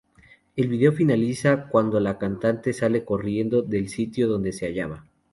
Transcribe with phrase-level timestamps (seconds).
[0.55, 5.05] El video finaliza cuando la cantante sale corriendo del sitio donde se hallaba.